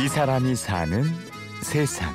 이 0.00 0.06
사람이 0.06 0.54
사는 0.54 1.02
세상. 1.60 2.14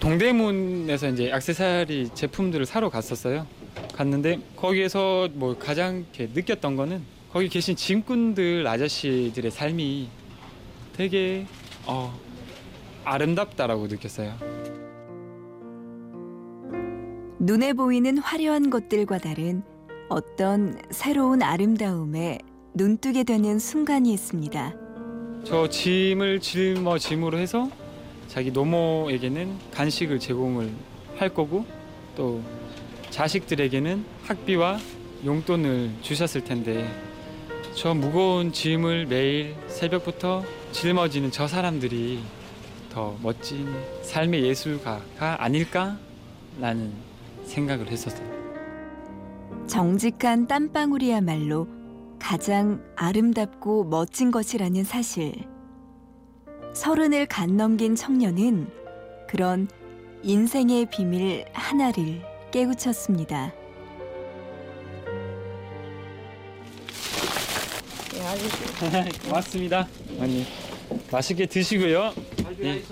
동대문에서 0.00 1.08
이제 1.08 1.30
액세서리 1.32 2.10
제품들을 2.12 2.66
사러 2.66 2.90
갔었어요. 2.90 3.46
갔는데 3.94 4.40
거기에서 4.54 5.30
뭐 5.32 5.56
가장 5.56 6.00
이렇게 6.00 6.28
느꼈던 6.34 6.76
거는 6.76 7.02
거기 7.32 7.48
계신 7.48 7.74
짐꾼들 7.74 8.66
아저씨들의 8.66 9.50
삶이 9.50 10.10
되게 10.92 11.46
어, 11.86 12.14
아름답다라고 13.04 13.86
느꼈어요. 13.86 14.34
눈에 17.38 17.72
보이는 17.72 18.18
화려한 18.18 18.68
것들과 18.68 19.16
다른 19.16 19.62
어떤 20.10 20.78
새로운 20.90 21.40
아름다움에 21.40 22.40
눈뜨게 22.74 23.24
되는 23.24 23.58
순간이 23.58 24.12
있습니다. 24.12 24.81
저 25.44 25.68
짐을 25.68 26.40
짊어짐으로 26.40 27.38
해서 27.38 27.68
자기 28.28 28.50
노모에게는 28.50 29.58
간식을 29.72 30.18
제공을 30.20 30.70
할 31.16 31.28
거고 31.28 31.66
또 32.16 32.42
자식들에게는 33.10 34.04
학비와 34.24 34.78
용돈을 35.24 35.90
주셨을 36.00 36.44
텐데 36.44 36.88
저 37.74 37.94
무거운 37.94 38.52
짐을 38.52 39.06
매일 39.06 39.54
새벽부터 39.66 40.44
짊어지는 40.72 41.30
저 41.30 41.46
사람들이 41.48 42.20
더 42.90 43.16
멋진 43.22 43.68
삶의 44.02 44.44
예술가가 44.44 45.42
아닐까라는 45.42 46.92
생각을 47.44 47.88
했었어요. 47.88 48.30
정직한 49.66 50.46
땀방울이야말로 50.46 51.81
가장 52.22 52.80
아름답고 52.94 53.84
멋진 53.84 54.30
것이라는 54.30 54.84
사실. 54.84 55.34
서른을 56.72 57.26
간 57.26 57.56
넘긴 57.56 57.96
청년은 57.96 58.70
그런 59.28 59.66
인생의 60.22 60.86
비밀 60.86 61.44
하나를 61.52 62.22
깨우쳤습니다. 62.52 63.52
고맙습니다. 69.26 69.88
아니 70.20 70.46
맛있게 71.10 71.46
드시고요. 71.46 72.14
네. 72.58 72.82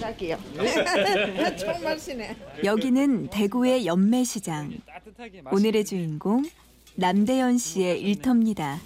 갈게요. 0.00 0.38
정말 1.56 1.98
시네. 2.00 2.36
여기는 2.64 3.28
대구의 3.28 3.86
연매시장. 3.86 4.72
오늘의 5.52 5.84
주인공 5.84 6.44
남대현 6.96 7.58
씨의 7.58 8.00
일터입니다. 8.02 8.78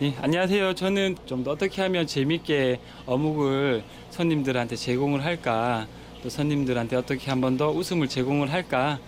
네, 0.00 0.14
안녕하세요. 0.20 0.74
저는 0.74 1.16
좀 1.26 1.44
더 1.44 1.52
어떻게 1.52 1.80
하면 1.82 2.06
재밌게 2.06 2.80
어묵을 3.06 3.84
손님들한테 4.10 4.74
제공을 4.76 5.24
할까, 5.24 5.86
또 6.22 6.28
손님들한테 6.28 6.96
어떻게 6.96 7.30
한 7.30 7.40
번 7.40 7.56
더 7.56 7.70
웃음을 7.70 8.08
제공을 8.08 8.52
할까, 8.52 8.98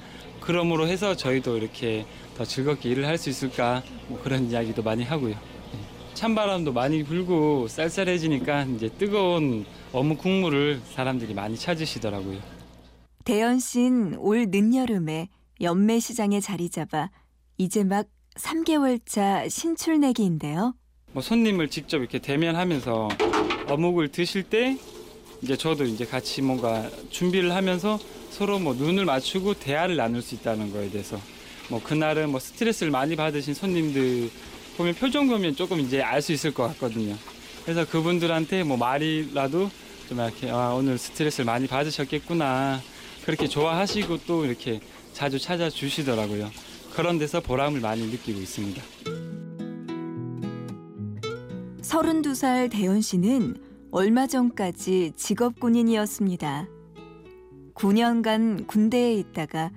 그러므로 0.41 0.87
해서 0.87 1.17
저희도 1.17 1.57
이렇게 1.57 2.07
더 2.37 2.45
즐겁게 2.45 2.91
일을 2.91 3.07
할 3.07 3.19
수 3.19 3.31
있을까, 3.31 3.83
뭐 4.09 4.21
그런 4.23 4.51
이야기도 4.51 4.83
많이 4.83 5.03
하고요. 5.03 5.33
네. 5.35 5.39
찬바람도 6.15 6.73
많이 6.73 7.03
불고 7.03 7.67
쌀쌀해지니까 7.67 8.65
이제 8.77 8.89
뜨거운 8.97 9.65
어묵 9.93 10.19
국물을 10.19 10.81
사람들이 10.95 11.35
많이 11.35 11.57
찾으시더라고요. 11.59 12.39
대현 13.25 13.59
씨는 13.59 14.19
올 14.19 14.47
늦여름에 14.49 15.29
연매시장에 15.61 16.41
자리 16.41 16.69
잡아 16.69 17.11
이제 17.59 17.85
막 17.85 18.07
3개월차 18.37 19.49
신출내기인데요. 19.49 20.75
뭐 21.13 21.23
손님을 21.23 21.69
직접 21.71 21.99
이렇게 21.99 22.19
대면하면서 22.19 23.09
어묵을 23.69 24.09
드실 24.09 24.43
때 24.43 24.77
이제 25.43 25.57
저도 25.57 25.85
이제 25.85 26.05
같이 26.05 26.43
뭔가 26.43 26.91
준비를 27.11 27.55
하면서 27.55 27.99
서로 28.31 28.59
뭐 28.59 28.75
눈을 28.75 29.05
맞추고 29.05 29.55
대화를 29.55 29.97
나눌 29.97 30.21
수 30.23 30.35
있다는 30.35 30.73
거에 30.73 30.91
대해서 30.91 31.21
뭐 31.71 31.81
그날은 31.83 32.31
뭐 32.31 32.41
스트레스를 32.41 32.91
많이 32.91 33.15
받으신 33.15 33.55
손님들 33.55 34.31
보면 34.77 34.95
표정 34.95 35.29
보면 35.29 35.55
조금 35.55 35.79
이제 35.79 36.03
알 36.03 36.21
수 36.21 36.33
있을 36.33 36.53
것 36.53 36.67
같거든요. 36.69 37.17
그래서 37.65 37.87
그분들한테 37.87 38.65
뭐 38.65 38.77
말이라도 38.77 39.71
좀 40.09 40.19
이렇게 40.19 40.51
아, 40.51 40.73
오늘 40.75 40.99
스트레스를 40.99 41.45
많이 41.45 41.67
받으셨겠구나 41.69 42.81
그렇게 43.25 43.47
좋아하시고 43.47 44.19
또 44.27 44.45
이렇게 44.45 44.81
자주 45.13 45.39
찾아주시더라고요. 45.39 46.51
그런 46.95 47.19
데서 47.19 47.41
보람을 47.41 47.81
많이 47.81 48.07
느끼고 48.07 48.41
있습니다. 48.41 48.83
32살 51.83 52.71
대현 52.71 53.01
씨는 53.01 53.57
얼마 53.91 54.27
전까지 54.27 55.13
직업 55.17 55.59
군인이었습니다. 55.61 56.69
9년간 57.75 58.67
군대에 58.67 59.15
있다가 59.15 59.71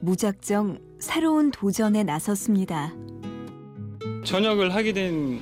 무작정 0.00 0.78
새로운 1.00 1.50
도전에 1.50 2.02
나섰습니다. 2.02 2.94
전역을 4.24 4.74
하게 4.74 4.92
된 4.92 5.40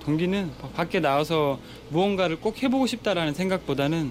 동기는 0.00 0.50
밖에 0.74 1.00
나와서 1.00 1.58
무언가를 1.90 2.40
꼭 2.40 2.62
해보고 2.62 2.86
싶다라는 2.86 3.34
생각보다는 3.34 4.10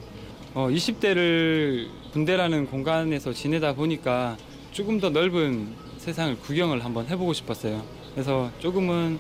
어, 0.53 0.67
20대를 0.69 1.87
군대라는 2.13 2.67
공간에서 2.67 3.33
지내다 3.33 3.73
보니까 3.75 4.37
조금 4.71 4.99
더 4.99 5.09
넓은 5.09 5.84
세상을 6.05 6.37
구경을 6.41 6.85
한번 6.85 7.07
해보고 7.07 7.33
싶었어요. 7.33 7.83
그래서 8.13 8.51
조금은 8.59 9.17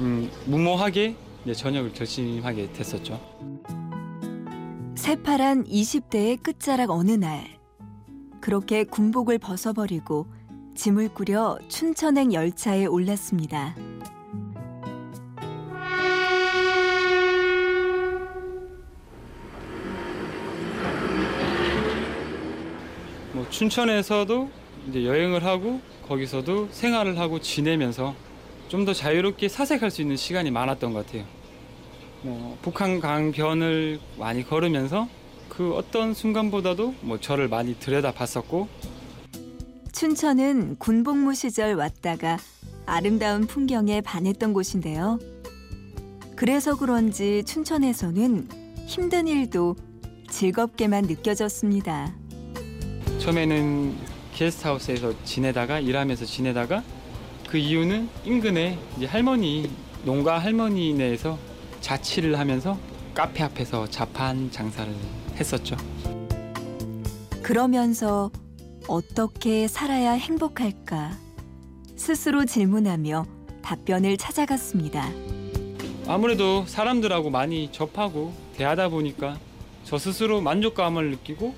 음, 0.00 0.28
무모하게 0.46 1.14
이제 1.44 1.54
전역을 1.54 1.92
결심하게 1.92 2.72
됐었죠. 2.72 3.20
새파란 4.96 5.62
20대의 5.66 6.42
끝자락 6.42 6.90
어느 6.90 7.12
날 7.12 7.56
그렇게 8.40 8.82
군복을 8.82 9.38
벗어버리고 9.38 10.26
짐을 10.74 11.14
꾸려 11.14 11.60
춘천행 11.68 12.32
열차에 12.32 12.86
올랐습니다. 12.86 13.76
뭐 23.32 23.48
춘천에서도 23.48 24.65
이제 24.88 25.04
여행을 25.04 25.44
하고 25.44 25.80
거기서도 26.08 26.68
생활을 26.70 27.18
하고 27.18 27.40
지내면서 27.40 28.14
좀 28.68 28.84
더 28.84 28.92
자유롭게 28.92 29.48
사색할 29.48 29.90
수 29.90 30.02
있는 30.02 30.16
시간이 30.16 30.50
많았던 30.50 30.92
것 30.92 31.06
같아요. 31.06 31.24
뭐 32.22 32.58
북한 32.62 33.00
강변을 33.00 34.00
많이 34.18 34.42
걸으면서 34.44 35.08
그 35.48 35.72
어떤 35.74 36.14
순간보다도 36.14 36.94
뭐 37.00 37.20
저를 37.20 37.48
많이 37.48 37.78
들여다봤었고 37.78 38.68
춘천은 39.92 40.76
군복무 40.78 41.34
시절 41.34 41.74
왔다가 41.74 42.38
아름다운 42.86 43.46
풍경에 43.46 44.00
반했던 44.00 44.52
곳인데요. 44.52 45.18
그래서 46.34 46.76
그런지 46.76 47.42
춘천에서는 47.44 48.48
힘든 48.86 49.26
일도 49.28 49.76
즐겁게만 50.28 51.04
느껴졌습니다. 51.04 52.12
처음에는 53.20 53.94
게스트하우스에서 54.36 55.14
지내다가 55.24 55.80
일하면서 55.80 56.26
지내다가 56.26 56.82
그 57.48 57.56
이유는 57.56 58.08
인근에 58.24 58.78
이제 58.96 59.06
할머니 59.06 59.70
농가 60.04 60.38
할머니네에서 60.38 61.38
자취를 61.80 62.38
하면서 62.38 62.78
카페 63.14 63.42
앞에서 63.42 63.88
자판 63.88 64.50
장사를 64.50 64.94
했었죠. 65.36 65.76
그러면서 67.42 68.30
어떻게 68.88 69.68
살아야 69.68 70.12
행복할까 70.12 71.16
스스로 71.96 72.44
질문하며 72.44 73.24
답변을 73.62 74.16
찾아갔습니다. 74.16 75.08
아무래도 76.06 76.64
사람들하고 76.66 77.30
많이 77.30 77.72
접하고 77.72 78.32
대하다 78.56 78.90
보니까 78.90 79.38
저 79.84 79.98
스스로 79.98 80.40
만족감을 80.40 81.10
느끼고 81.10 81.54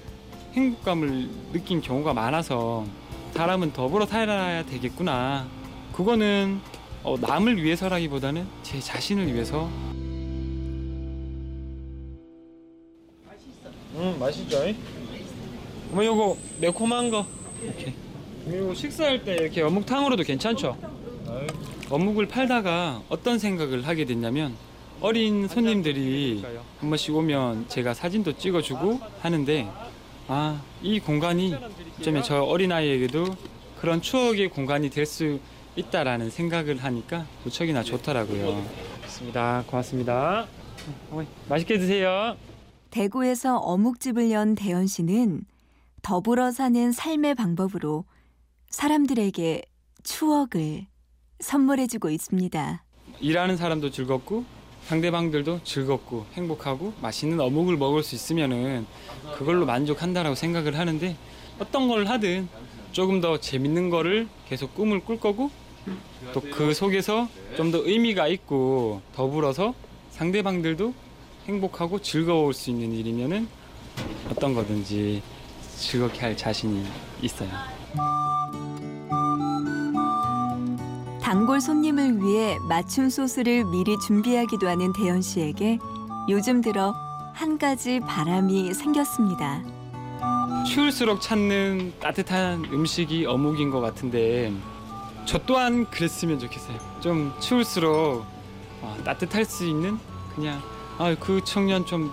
행복감을 0.62 1.28
느낀 1.52 1.80
경우가 1.80 2.12
많아서 2.14 2.84
사람은 3.34 3.72
더불어 3.72 4.06
살아야 4.06 4.64
되겠구나. 4.64 5.46
그거는 5.92 6.60
어, 7.04 7.16
남을 7.20 7.62
위해서라기보다는 7.62 8.44
제 8.64 8.80
자신을 8.80 9.32
위해서. 9.32 9.68
음 13.94 14.16
맛있죠? 14.18 14.58
어머 15.92 16.04
요거 16.04 16.36
매콤한 16.60 17.10
거. 17.10 17.24
이렇게. 17.62 17.94
그리고 18.44 18.74
식사할 18.74 19.24
때 19.24 19.34
이렇게 19.34 19.62
어묵탕으로도 19.62 20.24
괜찮죠? 20.24 20.76
어묵을 21.90 22.26
팔다가 22.26 23.02
어떤 23.08 23.38
생각을 23.38 23.86
하게 23.86 24.04
됐냐면 24.04 24.54
어린 25.00 25.46
손님들이 25.48 26.42
한 26.80 26.90
번씩 26.90 27.14
오면 27.14 27.68
제가 27.68 27.94
사진도 27.94 28.36
찍어주고 28.36 29.00
하는데 29.20 29.68
아 30.28 30.60
이 30.82 31.00
공간이 31.00 31.54
어쩌면 31.98 32.22
저 32.22 32.42
어린아이에게도 32.42 33.26
그런 33.80 34.00
추억의 34.02 34.48
공간이 34.50 34.90
될 34.90 35.06
수 35.06 35.40
있다라는 35.76 36.30
생각을 36.30 36.82
하니까 36.82 37.24
무척이나 37.44 37.82
좋더라고요. 37.84 38.64
알겠습니다. 38.96 39.64
고맙습니다. 39.68 40.46
어머니 41.10 41.28
맛있게 41.48 41.78
드세요. 41.78 42.36
대구에서 42.90 43.58
어묵집을 43.58 44.30
연 44.32 44.54
대현 44.56 44.86
씨는 44.88 45.42
더불어 46.02 46.50
사는 46.50 46.90
삶의 46.92 47.34
방법으로 47.36 48.04
사람들에게 48.70 49.62
추억을 50.02 50.86
선물해주고 51.40 52.10
있습니다. 52.10 52.84
일하는 53.20 53.56
사람도 53.56 53.90
즐겁고 53.90 54.44
상대방들도 54.88 55.60
즐겁고 55.64 56.24
행복하고 56.32 56.94
맛있는 57.02 57.38
어묵을 57.40 57.76
먹을 57.76 58.02
수 58.02 58.14
있으면은 58.14 58.86
그걸로 59.36 59.66
만족한다라고 59.66 60.34
생각을 60.34 60.78
하는데 60.78 61.14
어떤 61.58 61.88
걸 61.88 62.06
하든 62.06 62.48
조금 62.92 63.20
더 63.20 63.38
재밌는 63.38 63.90
거를 63.90 64.28
계속 64.48 64.74
꿈을 64.74 65.00
꿀 65.04 65.20
거고 65.20 65.50
또 66.32 66.40
그 66.40 66.72
속에서 66.72 67.28
좀 67.56 67.70
더 67.70 67.78
의미가 67.86 68.28
있고 68.28 69.02
더불어서 69.14 69.74
상대방들도 70.12 70.94
행복하고 71.46 72.00
즐거울 72.00 72.54
수 72.54 72.70
있는 72.70 72.92
일이면은 72.94 73.46
어떤 74.30 74.54
거든지 74.54 75.22
즐겁게 75.76 76.20
할 76.20 76.36
자신이 76.36 76.82
있어요. 77.22 77.50
단골 81.28 81.60
손님을 81.60 82.22
위해 82.22 82.58
맞춤 82.70 83.10
소스를 83.10 83.62
미리 83.66 83.98
준비하기도 83.98 84.66
하는 84.66 84.94
대현 84.94 85.20
씨에게 85.20 85.78
요즘 86.30 86.62
들어 86.62 86.94
한 87.34 87.58
가지 87.58 88.00
바람이 88.00 88.72
생겼습니다. 88.72 89.62
추울수록 90.66 91.20
찾는 91.20 91.92
따뜻한 92.00 92.64
음식이 92.72 93.26
어묵인 93.26 93.70
것 93.70 93.80
같은데 93.80 94.50
저 95.26 95.38
또한 95.44 95.84
그랬으면 95.90 96.38
좋겠어요. 96.38 96.78
좀 97.02 97.34
추울수록 97.40 98.24
어, 98.80 98.96
따뜻할 99.04 99.44
수 99.44 99.66
있는 99.66 99.98
그냥 100.34 100.62
아, 100.96 101.14
그 101.20 101.44
청년 101.44 101.84
좀 101.84 102.10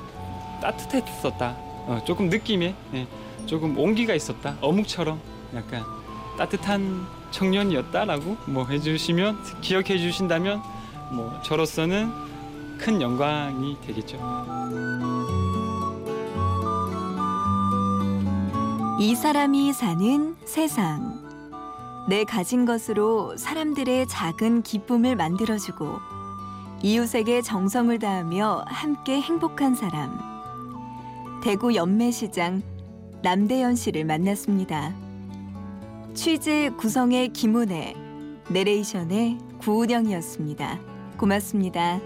따뜻했었다. 0.61 1.55
어, 1.87 2.01
조금 2.05 2.27
느낌에 2.27 2.75
예, 2.93 3.07
조금 3.45 3.77
온기가 3.77 4.13
있었다. 4.13 4.57
어묵처럼 4.59 5.21
약간 5.55 5.85
따뜻한 6.37 7.07
청년이었다라고 7.31 8.37
뭐 8.45 8.65
해주시면 8.65 9.61
기억해 9.61 9.97
주신다면 9.97 10.61
뭐 11.11 11.39
저로서는 11.43 12.11
큰 12.77 13.01
영광이 13.01 13.77
되겠죠. 13.81 14.17
이 18.99 19.13
사람이 19.13 19.73
사는 19.73 20.35
세상. 20.45 21.23
내 22.07 22.23
가진 22.23 22.65
것으로 22.65 23.35
사람들의 23.35 24.07
작은 24.07 24.61
기쁨을 24.61 25.15
만들어주고 25.15 25.99
이웃에게 26.81 27.41
정성을 27.41 27.97
다하며 27.97 28.65
함께 28.67 29.19
행복한 29.19 29.75
사람. 29.75 30.19
대구 31.43 31.75
연매시장 31.75 32.61
남대현 33.21 33.75
씨를 33.75 34.05
만났습니다. 34.05 35.04
취재 36.15 36.69
구성의 36.77 37.33
김은혜, 37.33 37.93
내레이션의 38.49 39.37
구은영이었습니다. 39.59 40.79
고맙습니다. 41.17 41.99